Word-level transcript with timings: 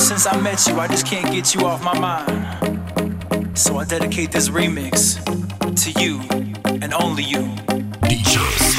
since 0.00 0.26
I 0.26 0.40
met 0.40 0.66
you, 0.66 0.80
I 0.80 0.88
just 0.88 1.06
can't 1.06 1.30
get 1.30 1.54
you 1.54 1.66
off 1.66 1.84
my 1.84 1.98
mind. 1.98 3.58
So 3.58 3.76
I 3.78 3.84
dedicate 3.84 4.32
this 4.32 4.48
remix 4.48 5.20
to 5.82 6.00
you 6.00 6.20
and 6.82 6.94
only 6.94 7.22
you. 7.22 7.42
DJs, 8.08 8.76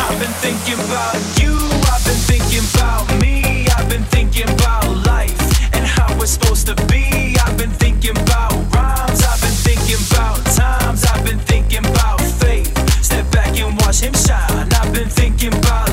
I've 0.00 0.18
been 0.20 0.34
thinking 0.40 0.78
about 0.86 1.18
you, 1.40 1.54
I've 1.90 2.04
been 2.04 2.22
thinking 2.30 2.64
about 2.74 3.20
me, 3.20 3.66
I've 3.76 3.88
been 3.88 4.04
thinking 4.04 4.48
about 4.48 5.06
life 5.06 5.74
and 5.74 5.84
how 5.84 6.14
it's 6.22 6.32
supposed 6.32 6.66
to 6.68 6.74
be. 6.86 7.36
I've 7.44 7.58
been 7.58 7.70
thinking 7.70 8.16
about 8.16 8.52
rhymes, 8.74 9.22
I've 9.24 9.40
been 9.40 9.58
thinking 9.66 9.98
about 10.10 10.44
times, 10.54 11.04
I've 11.04 11.24
been 11.24 11.40
thinking 11.40 11.84
about 11.84 12.20
faith. 12.20 12.72
Step 13.02 13.30
back 13.32 13.58
and 13.58 13.76
watch 13.80 14.00
him 14.00 14.14
shine. 14.14 14.72
I've 14.72 14.92
been 14.94 15.08
thinking 15.08 15.52
about 15.54 15.91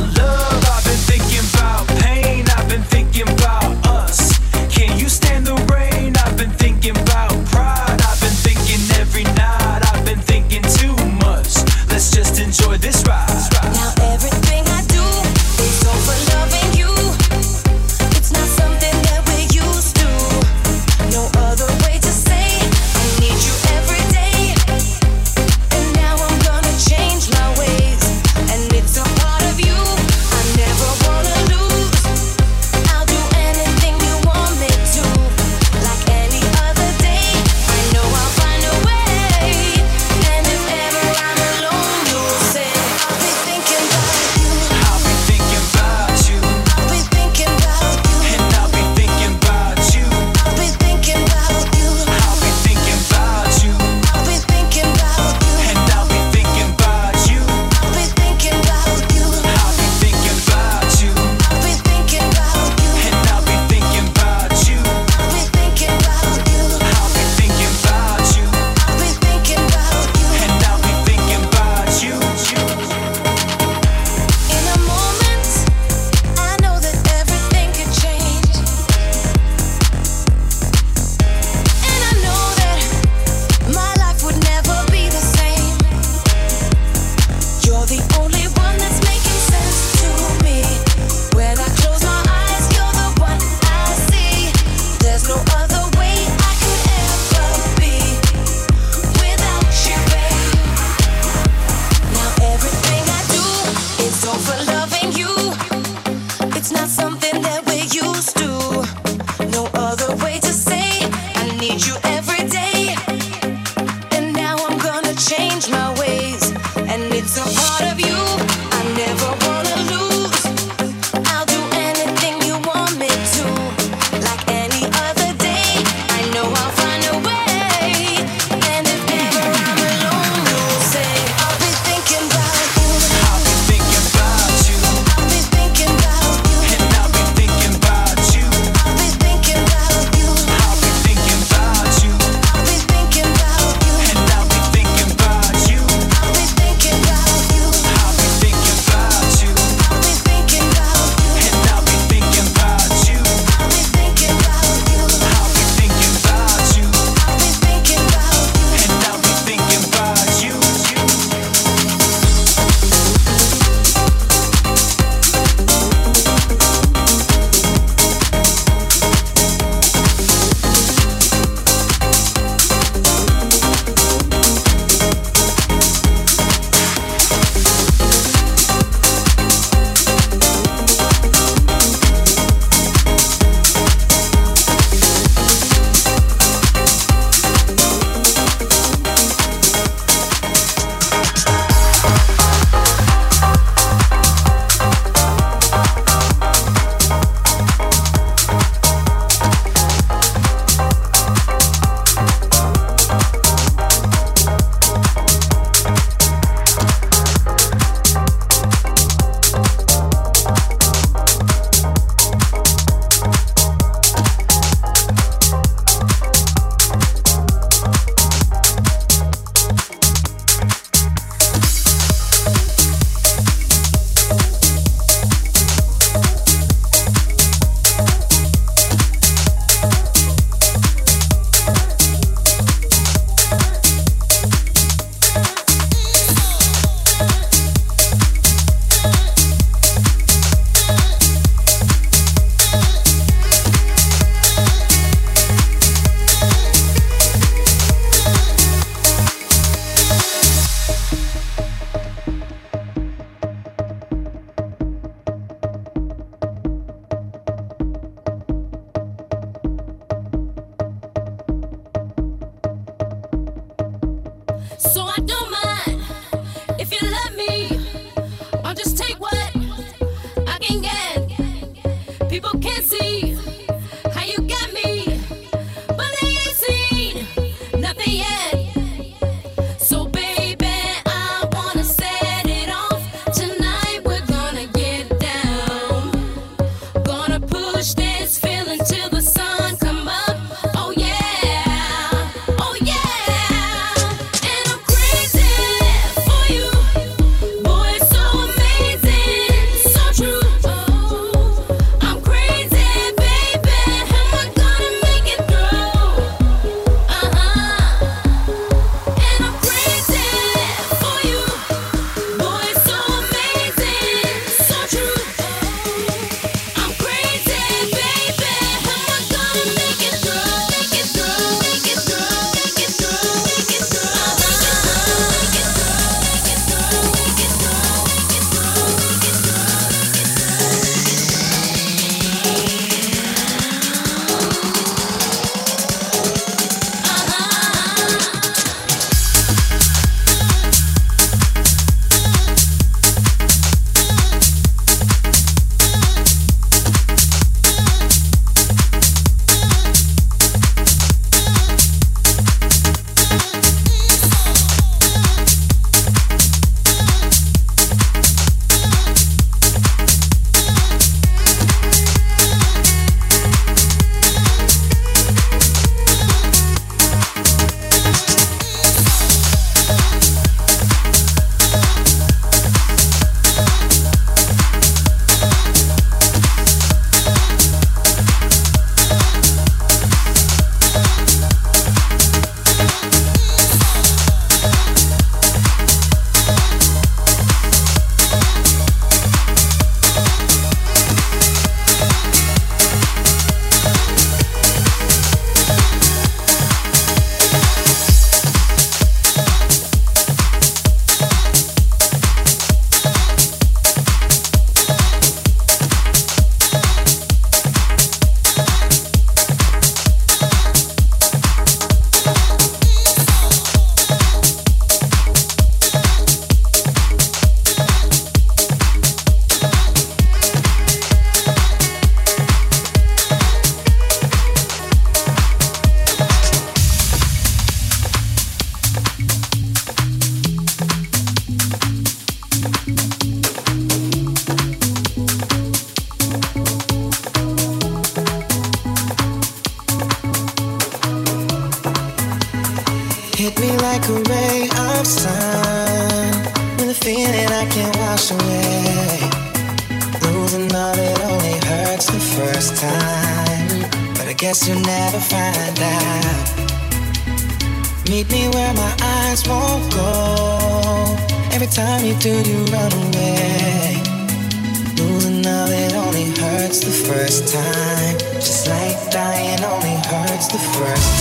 the 470.52 470.58
first 470.58 471.19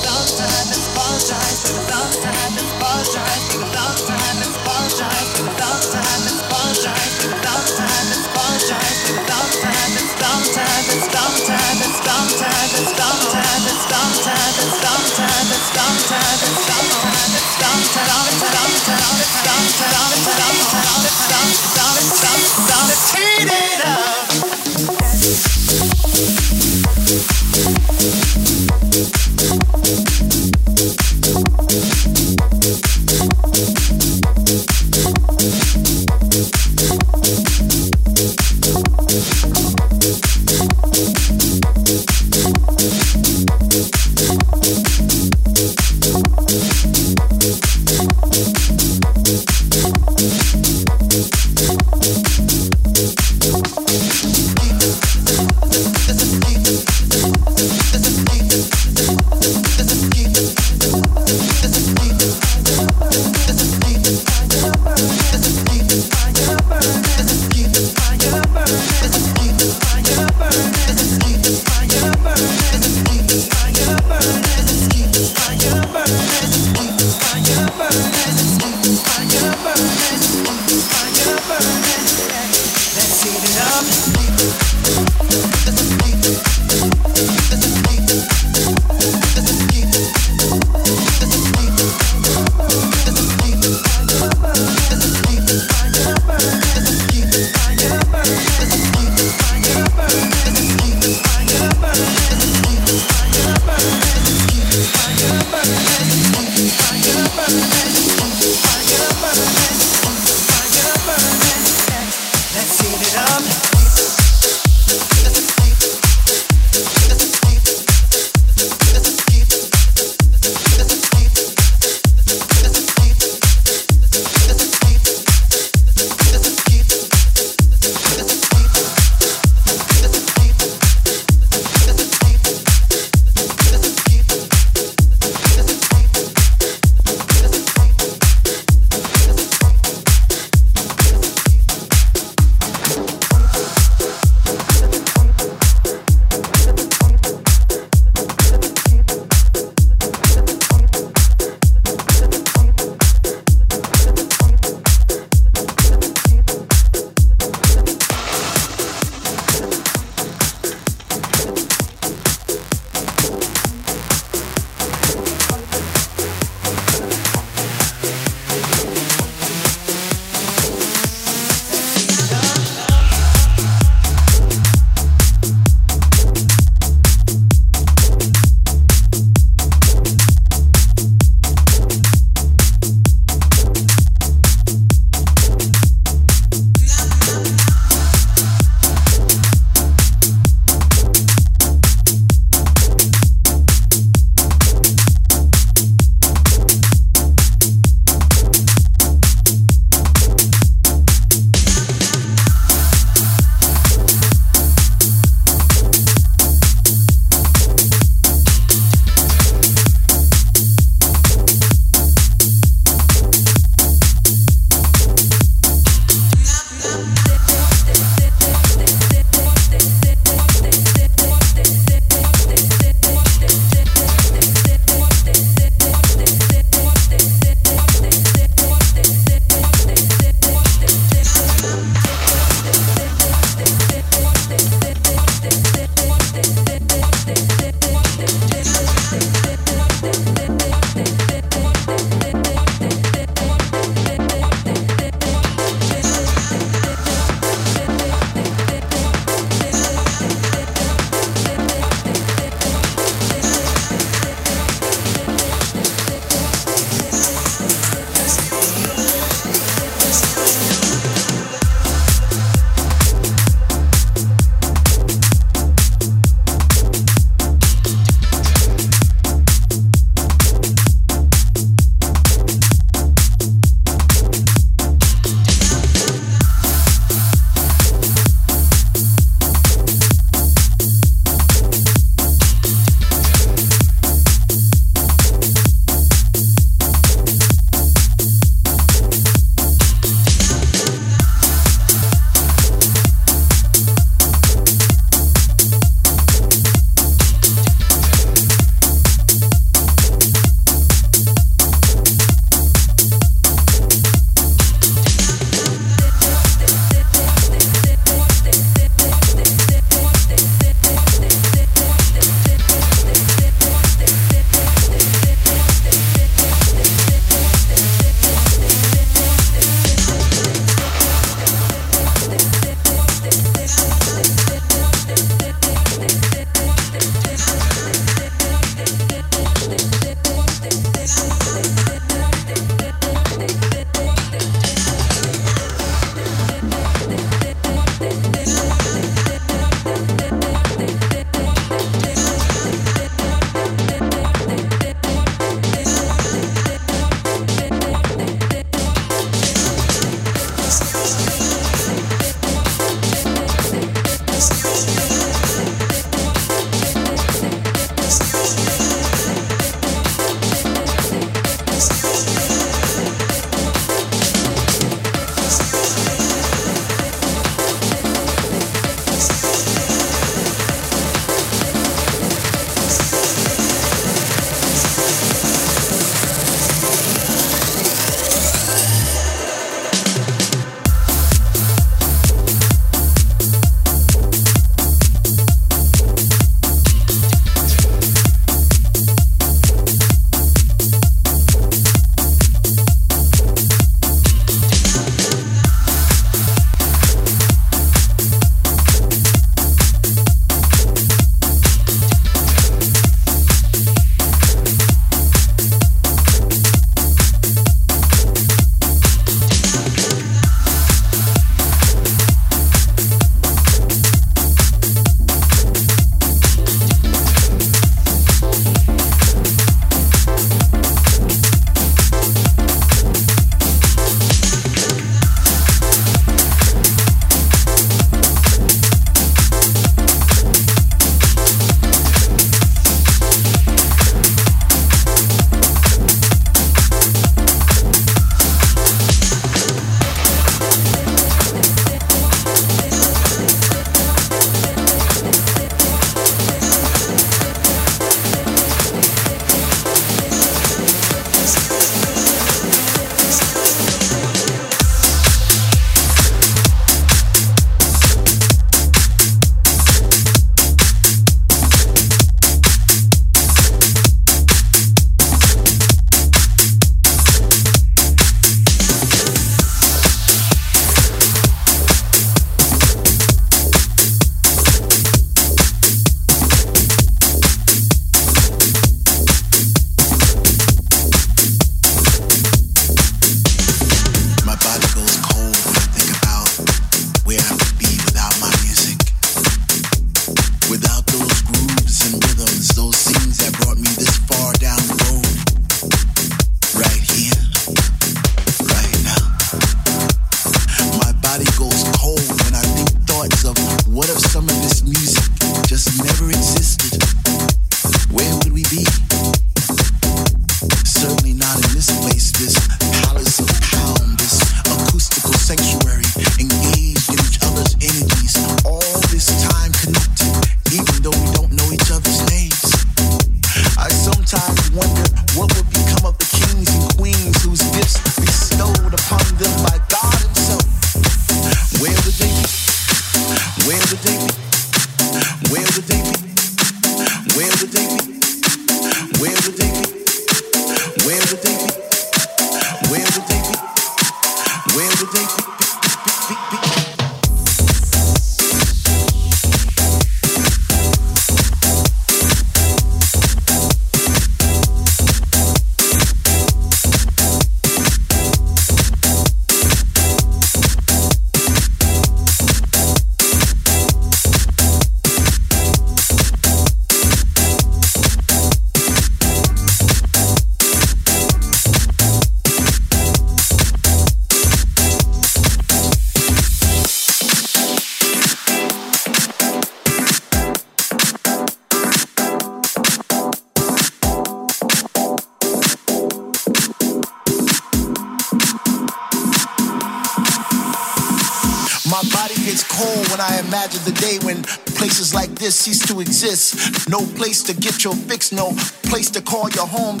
this 595.52 595.60
cease 595.60 595.86
to 595.86 596.00
exist. 596.00 596.88
No 596.88 597.04
place 597.18 597.42
to 597.42 597.52
get 597.52 597.84
your 597.84 597.94
fix, 597.94 598.32
no 598.32 598.52
place 598.88 599.10
to 599.10 599.20
call 599.20 599.50
your 599.50 599.66
home. 599.66 600.00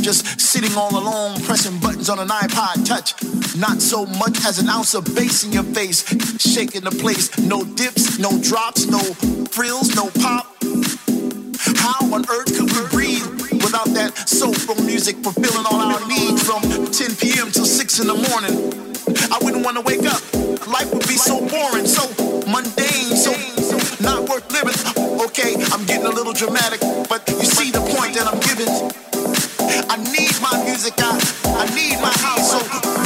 Just 0.00 0.40
sitting 0.40 0.74
all 0.74 0.96
alone, 0.96 1.38
pressing 1.42 1.78
buttons 1.80 2.08
on 2.08 2.18
an 2.18 2.28
iPod 2.28 2.86
touch. 2.86 3.12
Not 3.58 3.82
so 3.82 4.06
much 4.06 4.38
as 4.46 4.58
an 4.58 4.70
ounce 4.70 4.94
of 4.94 5.04
bass 5.14 5.44
in 5.44 5.52
your 5.52 5.64
face, 5.64 6.00
shaking 6.40 6.82
the 6.82 6.92
place. 6.92 7.36
No 7.38 7.62
dips, 7.62 8.18
no 8.18 8.40
drops, 8.40 8.86
no 8.86 9.00
frills, 9.52 9.94
no 9.94 10.08
pop. 10.22 10.46
How 11.76 12.00
on 12.14 12.24
earth 12.30 12.56
could 12.56 12.72
we 12.72 12.82
breathe 12.88 13.28
without 13.60 13.92
that 13.92 14.16
soulful 14.26 14.76
music 14.84 15.16
fulfilling 15.16 15.66
all 15.66 15.92
our 15.92 16.08
needs 16.08 16.42
from 16.42 16.62
10 16.62 17.16
p.m. 17.16 17.50
till 17.50 17.66
6 17.66 18.00
in 18.00 18.06
the 18.06 18.16
morning? 18.16 18.56
I 19.30 19.38
wouldn't 19.44 19.62
want 19.62 19.76
to 19.76 19.82
wake 19.82 20.06
up. 20.06 20.22
Life 20.66 20.90
would 20.92 21.06
be 21.06 21.16
so 21.20 21.40
boring, 21.40 21.84
so 21.84 22.08
mundane, 22.46 22.79
worth 24.30 24.52
living. 24.52 25.20
Okay, 25.26 25.54
I'm 25.72 25.84
getting 25.86 26.06
a 26.06 26.10
little 26.10 26.32
dramatic, 26.32 26.80
but 27.08 27.28
you 27.28 27.42
see 27.42 27.72
the 27.72 27.80
point 27.80 28.14
that 28.14 28.26
I'm 28.30 28.38
giving. 28.46 28.70
I 29.90 29.96
need 30.14 30.34
my 30.40 30.54
music, 30.64 30.94
I, 30.98 31.18
I 31.58 31.66
need 31.74 31.98
my 32.00 32.14
house, 32.22 32.52
so 32.52 32.99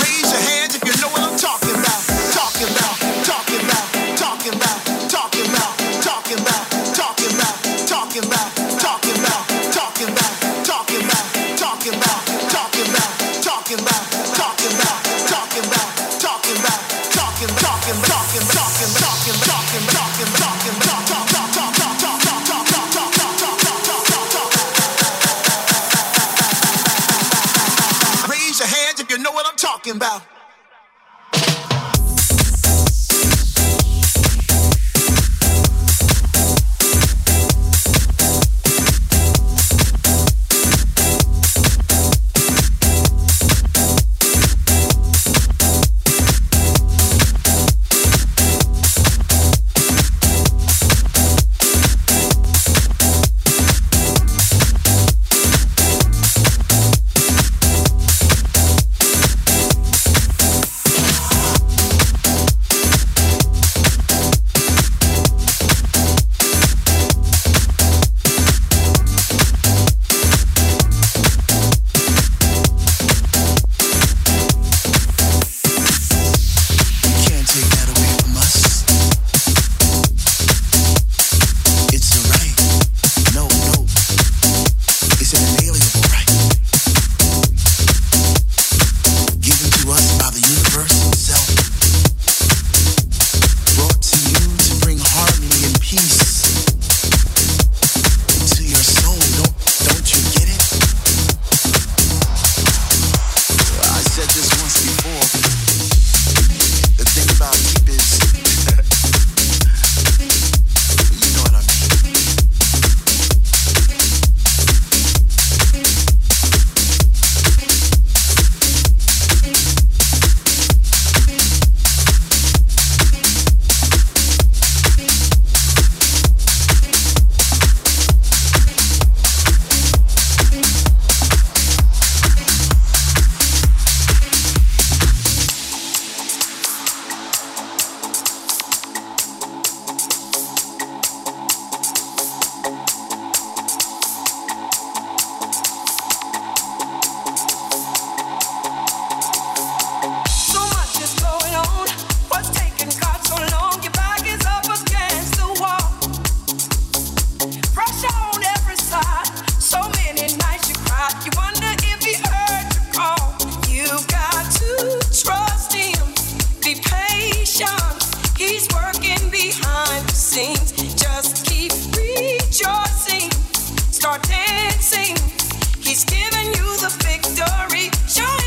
He's 175.80 176.04
giving 176.04 176.46
you 176.54 176.76
the 176.78 176.90
victory. 177.04 178.43